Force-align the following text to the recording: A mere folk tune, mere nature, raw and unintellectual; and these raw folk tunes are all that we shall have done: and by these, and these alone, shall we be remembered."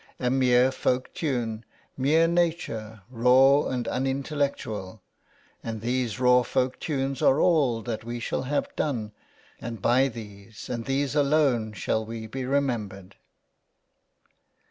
A 0.19 0.31
mere 0.31 0.71
folk 0.71 1.13
tune, 1.13 1.63
mere 1.95 2.27
nature, 2.27 3.03
raw 3.11 3.67
and 3.67 3.87
unintellectual; 3.87 4.99
and 5.63 5.81
these 5.81 6.19
raw 6.19 6.41
folk 6.41 6.79
tunes 6.79 7.21
are 7.21 7.39
all 7.39 7.83
that 7.83 8.03
we 8.03 8.19
shall 8.19 8.41
have 8.41 8.75
done: 8.75 9.11
and 9.59 9.79
by 9.79 10.07
these, 10.07 10.69
and 10.71 10.85
these 10.85 11.13
alone, 11.13 11.73
shall 11.73 12.03
we 12.03 12.25
be 12.25 12.45
remembered." 12.45 13.15